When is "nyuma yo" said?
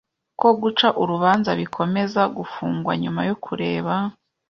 3.01-3.35